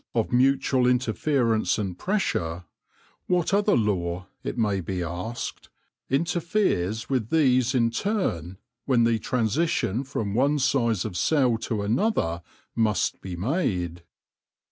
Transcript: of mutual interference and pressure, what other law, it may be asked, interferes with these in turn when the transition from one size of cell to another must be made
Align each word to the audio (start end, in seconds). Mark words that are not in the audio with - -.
of 0.15 0.31
mutual 0.31 0.87
interference 0.87 1.77
and 1.77 1.99
pressure, 1.99 2.63
what 3.27 3.53
other 3.53 3.75
law, 3.77 4.25
it 4.43 4.57
may 4.57 4.81
be 4.81 5.03
asked, 5.03 5.69
interferes 6.09 7.07
with 7.07 7.29
these 7.29 7.75
in 7.75 7.91
turn 7.91 8.57
when 8.85 9.03
the 9.03 9.19
transition 9.19 10.03
from 10.03 10.33
one 10.33 10.57
size 10.57 11.05
of 11.05 11.15
cell 11.15 11.55
to 11.55 11.83
another 11.83 12.41
must 12.75 13.21
be 13.21 13.35
made 13.35 14.01